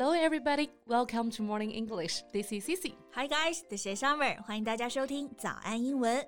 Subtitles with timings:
[0.00, 0.70] Hello, everybody.
[0.86, 2.22] Welcome to Morning English.
[2.32, 2.94] This is Cici.
[3.12, 4.40] Hi guys, this is Summer.
[4.42, 6.26] 欢迎大家收听早安英文。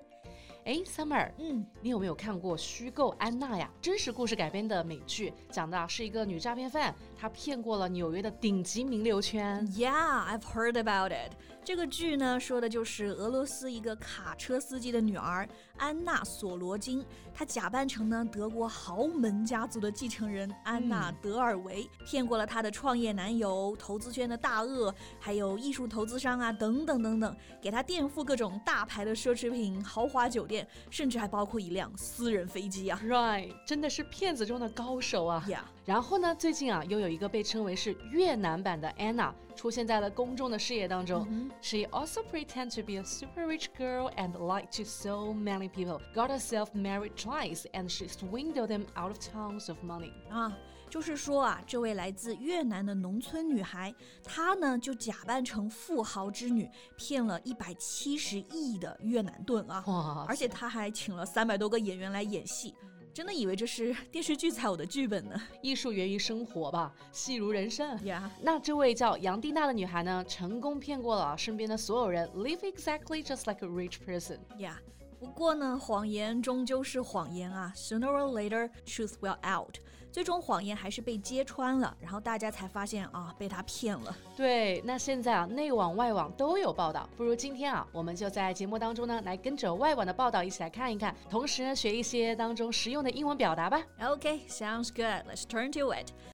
[0.65, 3.69] 哎，Summer，嗯，你有没有看过《虚构安娜》呀？
[3.81, 9.65] 真实故事改编的美剧，讲的是一个女诈骗犯，她骗过了纽约的顶级名流圈。
[9.69, 11.33] Yeah, I've heard about it.
[11.64, 30.68] 这个剧呢，说的就是俄罗斯一个卡车司机的女儿安娜·索罗金，她假扮成呢德国豪门家族的继承人安娜·德尔维，骗过了她的创业男友、投资圈的大鳄，还有艺术投资商啊，等等等等，给她垫付各种大牌的奢侈品、豪华酒店。
[30.90, 41.26] 甚至还包括一辆私人飞机啊！Right，真的是骗子中的高手啊！Yeah，然后呢，最近啊，又有一个被称为是越南版的 Anna 出现在了公众的视野当中。
[41.26, 41.50] Mm hmm.
[41.60, 46.00] She also pretend to be a super rich girl and lied to so many people.
[46.14, 50.12] Got herself married twice, and she swindled them out of tons of money.
[50.30, 50.56] 啊，
[50.88, 59.84] 就是说啊，这位来自越南的农村女孩，她呢就假扮成富豪之女，骗了一百七十亿的越南盾啊！
[59.86, 62.74] 哇，而且她还请了三百多个演员来演戏。
[63.14, 65.40] 真的以为这是电视剧才有的剧本呢？
[65.62, 68.28] 艺术源于生活吧，戏如人生呀。
[68.42, 74.38] 那这位叫杨蒂娜的女孩呢，成功骗过了身边的所有人，live exactly just like a rich person。
[74.58, 74.76] 呀。
[75.24, 79.76] 不过呢，谎言终究是谎言啊，sooner or later truth will out。
[80.12, 84.14] 最终谎言还是被揭穿了，然后大家才发现啊，被他骗了。
[84.36, 93.82] 对，那现在啊，内网外网都有报道，不如今天啊，我们就在节目当中呢，来跟着外网的报道一起来看一看，同时呢，学一些当中实用的英文表达吧。
[94.02, 95.26] OK，sounds good.
[95.26, 96.33] Let's turn to it.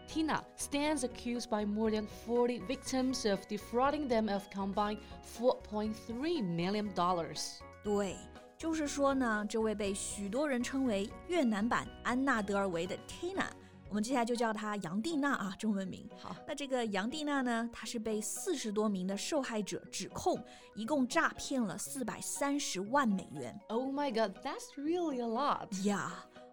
[0.10, 4.98] Tina stands accused by more than 40 victims of defrauding them of combined
[5.38, 7.58] 4.3 million dollars.
[7.82, 8.16] 对，
[8.56, 13.46] 就是说呢，这位被许多人称为越南版安娜德尔维的 Tina，
[13.88, 16.08] 我们接下来就叫她杨蒂娜啊，中文名。
[16.18, 20.42] 好，那这个杨蒂娜呢，她是被四十多名的受害者指控，
[20.74, 23.58] 一共诈骗了四百三十万美元。
[23.68, 25.68] Oh my God, that's really a lot.
[25.82, 26.10] Yeah.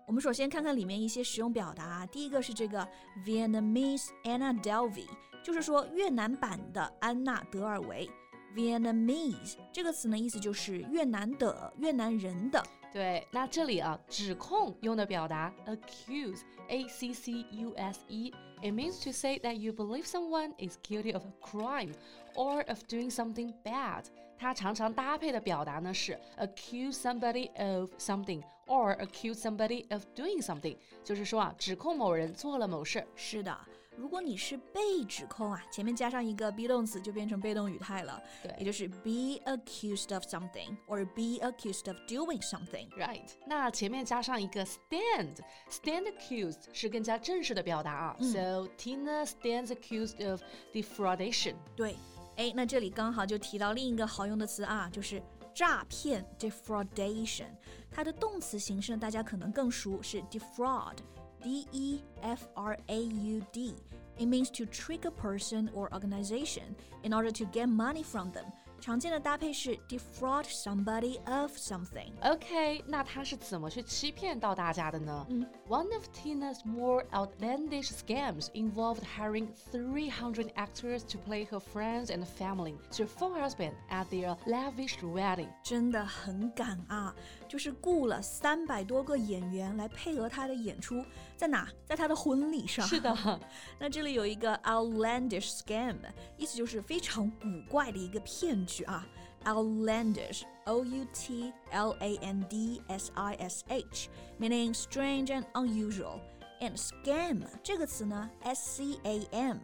[0.08, 2.06] 我们首先看看里面一些实用表达。
[2.08, 2.88] 第一个是这个
[3.26, 5.08] Vietnamese Anna Delvey，
[5.42, 8.10] 就是说越南版的安娜德尔维。
[8.54, 12.64] Vietnamese 这个词呢，意思就是越南的、越南人的。
[12.92, 21.12] 对，那这里啊，指控用的表达 accuse，a c c u s e，it means to say that you believe someone is guilty
[21.14, 21.92] of a crime
[22.36, 24.04] or of doing something bad。
[24.38, 33.06] 它常常搭配的表达呢是 accuse somebody of something or accuse somebody of doing something，就是说啊，指控某人做了某事。
[33.16, 33.58] 是的。
[33.96, 48.18] 如果你是被指控啊，前面加上一个 be 动词就变成被动语态了，对，也就是 be accused of something or be accused of doing something。Right，那前面加上一个 stand，stand accused 是更加正式的表达啊。
[48.20, 50.42] 嗯、so Tina stands accused of
[50.74, 51.54] defraudation。
[51.76, 51.96] 对，
[52.38, 55.22] 哎，那这里刚好就提到另一个好用的词啊，就是
[55.58, 57.48] 诈骗 defraudation。
[57.92, 63.76] 它的动词形式大家可能更熟是 defraud。D E F R A U D.
[64.18, 68.46] It means to trick a person or organization in order to get money from them.
[68.82, 75.26] 常见的搭配是 defraud somebody of something。OK，那他是怎么去欺骗到大家的呢？
[75.30, 82.76] 嗯，One of Tina's more outlandish scams involved hiring 300 actors to play her friends and family
[82.98, 85.48] to phone husband at their lavish wedding。
[85.64, 87.16] 真的很敢啊！
[87.48, 91.02] 就是雇了三百多个演员来配合她的演出，
[91.38, 91.70] 在哪？
[91.86, 92.86] 在她的婚礼上。
[92.86, 93.40] 是的。
[93.80, 95.96] 那这里有一个 outlandish scam，
[96.36, 98.62] 意思就是非常古怪的一个骗。
[98.68, 99.06] 句啊，
[99.46, 106.20] outlandish, O U T L A N D S I S H, meaning strange and unusual.
[106.62, 109.58] And scam 这个词呢，S C A M，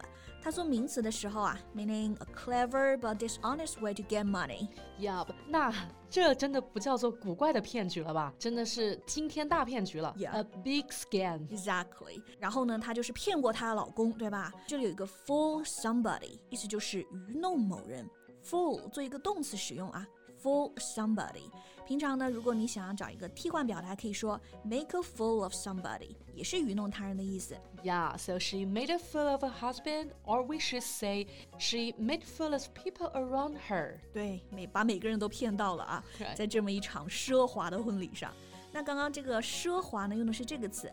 [0.43, 5.73] 它做名词的时候啊，meaning a clever but dishonest way to get money。Yup，那
[6.09, 8.33] 这真的不叫做古怪的骗局了吧？
[8.37, 10.13] 真的是惊天大骗局了。
[10.17, 12.21] Yeah，a big scam。Exactly。
[12.37, 14.51] 然后呢，她就是骗过她的老公，对吧？
[14.67, 18.09] 这里有一个 fool somebody，意思就是愚弄某人。
[18.44, 20.06] Fool 做一个动词使用啊
[20.42, 21.50] fool somebody。
[21.86, 27.54] 平常呢，如果你想要找一个替换表达，可以说 make a fool of somebody，也是愚弄他人的意思。
[27.82, 31.26] Yeah, so she made a fool of her husband, or we should say
[31.58, 33.98] she made fool of people around her.
[34.14, 36.04] 对，每把每个人都骗到了啊，
[36.34, 38.32] 在这么一场奢华的婚礼上。
[38.72, 40.90] 那刚刚这个奢华呢，用的是这个词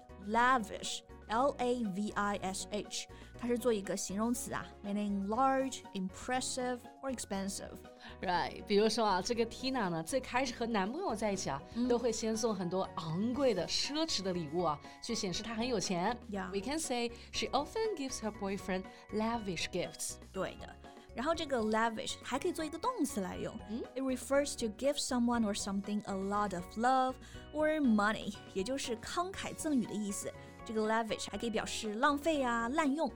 [1.31, 3.09] lavish，l a v i s h，
[3.39, 16.17] 它是做一个形容词啊，meaning large, impressive or expensive。Right，比如说啊，这个 Tina 呢，最开始和男朋友在一起啊，都会先送很多昂贵的、奢侈的礼物啊，去显示她很有钱。
[16.31, 20.15] Yeah，we can say she often gives her boyfriend lavish gifts。
[20.33, 20.69] 对的。
[21.15, 23.59] 然后这个 lavish 还可以做一个动词来用，
[23.95, 27.15] it refers to give someone or something a lot of love
[27.55, 30.31] or money，也就是慷慨赠予的意思。
[30.71, 33.11] 这个 lavish 还可以表示浪费啊、滥用。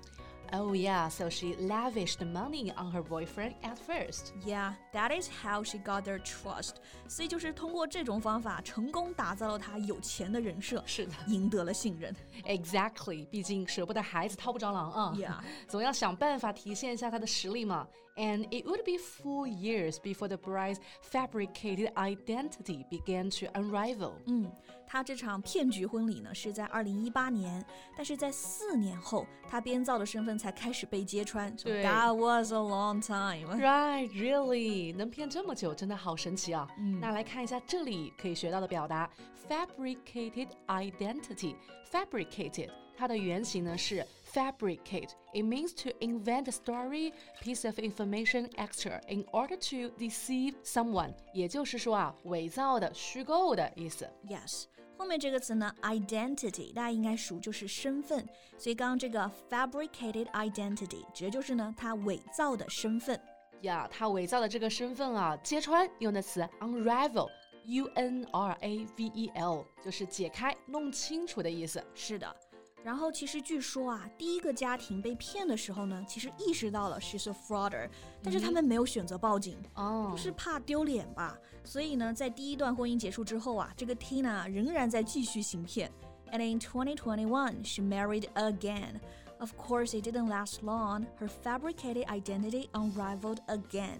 [0.52, 4.32] Oh, yeah, so she lavished money on her boyfriend at first.
[4.44, 6.72] Yeah, that is how she got their trust.
[7.06, 12.12] 所以就是通过这种方法，成功打造了她有钱的人设，是的，赢得了信任。
[12.44, 15.14] Exactly，毕竟舍不得孩子套不着狼啊。
[15.16, 15.34] Yeah，
[15.69, 17.87] 总要想办法体现一下她的实力嘛。
[18.16, 24.14] And it would be four years before the bride's fabricated identity began to unravel.
[24.26, 24.50] 嗯。
[24.87, 27.64] 他这场骗局婚礼呢是在二零一八年，
[27.96, 31.54] 但是在四年后，他编造的身份才开始被揭穿。
[31.56, 33.56] 对，That was a long time.
[33.56, 36.69] Right, really，能骗这么久，真的好神奇啊！
[36.76, 39.08] 嗯，那来看一下这里可以学到的表达：
[39.48, 45.10] fabricated identity。fabricated 它的原型呢是 fabricate.
[45.32, 51.14] It means to invent a story, piece of information extra in order to deceive someone.
[51.32, 54.08] 也就是说啊，伪造的、虚构的意思。
[54.28, 54.64] Yes.
[54.98, 58.28] 后面这个词呢，identity，大家应该熟，就是身份。
[58.58, 63.19] 所以刚刚这个 fabricated identity 指的就是呢，他伪造的身份。
[63.62, 71.82] 呀，他伪造的这个身份啊，揭穿用的词 unravel，u n r a v e l，就是解开、弄清楚的意思。
[71.94, 72.37] 是的。
[72.84, 77.88] 然后其实据说啊，第一个家庭被骗的时候呢，其实意识到了 she's a frauder，
[78.22, 81.38] 但是他们没有选择报警，哦，就是怕丢脸吧。
[81.62, 85.90] 所以呢，在第一段婚姻结束之后啊，这个 Tina 仍然在继续行骗。
[86.32, 89.00] And in 2021, she married again.
[89.40, 91.06] Of course, it didn't last long.
[91.19, 93.98] Her fabricated identity unraveled again.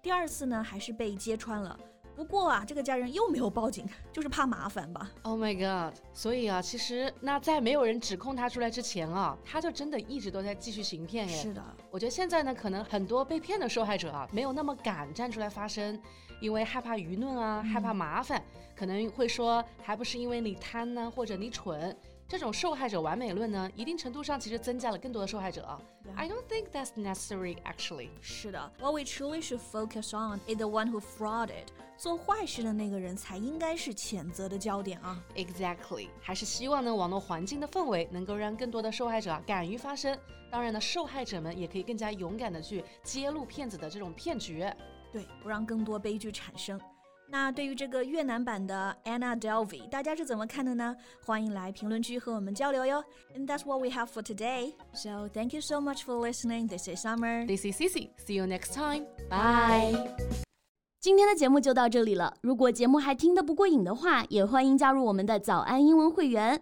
[0.00, 1.78] 第二次呢，还是被揭穿了。
[2.17, 5.11] 不过啊，这个家人又没有报警，就是怕麻烦吧。
[5.21, 5.95] Oh my god！
[6.13, 11.29] 所以啊，其实那在没有人指控他出来之前啊，他就真的一直都在继续行骗。
[11.29, 16.01] 是的，我觉得现在呢，可能很多被骗的受害者啊，没有那么敢站出来发声，
[16.41, 18.43] 因为害怕舆论啊，害怕麻烦，
[18.75, 21.95] 可能会说还不是因为你贪呢，或者你蠢。
[22.29, 25.81] 这种受害者完美论呢，一定程度上其实增加了更多的受害者啊。
[26.15, 28.09] I don't think that's necessary, actually.
[28.19, 31.67] 是的，What we truly should focus on is the one who frauded.
[31.97, 35.23] 做坏事的那个人才应该是谴责的焦点啊。
[35.35, 40.17] Exactly，还是希望呢，网络环境的氛围能够让更多的受害者敢于发声。
[40.51, 44.65] 当然呢，受害者们也可以更加勇敢的去揭露骗子的这种骗局。
[45.13, 46.79] 对，不让更多悲剧产生。
[47.29, 50.95] 那对于这个越南版的 Anna Delvey，大家是怎么看的呢？
[51.25, 53.03] 欢迎来评论区和我们交流哟。
[53.35, 54.73] And that's what we have for today.
[54.93, 56.69] So thank you so much for listening.
[56.69, 57.45] This is Summer.
[57.45, 58.11] This is Cici.
[58.25, 59.05] See you next time.
[59.29, 60.15] Bye.
[61.01, 62.33] 今天的节目就到这里了。
[62.41, 66.61] 如果节目还听得不过瘾的话，也欢迎加入我们的早安英文会员。